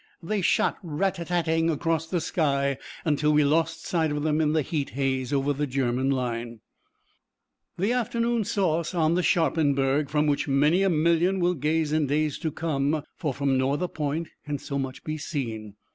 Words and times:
They 0.23 0.41
shot 0.41 0.79
rat 0.81 1.13
tat 1.17 1.27
tatting 1.27 1.69
across 1.71 2.07
the 2.07 2.21
sky 2.21 2.79
until 3.05 3.31
we 3.33 3.43
lost 3.43 3.85
sight 3.85 4.09
of 4.11 4.23
them 4.23 4.41
in 4.41 4.53
the 4.53 4.63
heat 4.63 4.89
haze 4.97 5.31
over 5.31 5.53
the 5.53 5.67
German 5.67 6.09
line. 6.09 6.61
The 7.77 7.93
afternoon 7.93 8.43
saw 8.45 8.79
us 8.79 8.95
on 8.95 9.13
the 9.13 9.21
Sharpenburg, 9.21 10.09
from 10.09 10.25
which 10.25 10.47
many 10.47 10.81
a 10.81 10.89
million 10.89 11.39
will 11.39 11.53
gaze 11.53 11.91
in 11.91 12.07
days 12.07 12.39
to 12.39 12.49
come, 12.51 13.03
for 13.15 13.31
from 13.31 13.59
no 13.59 13.73
other 13.73 13.87
point 13.87 14.29
can 14.43 14.57
so 14.57 14.79
much 14.79 15.03
be 15.03 15.19
seen. 15.19 15.75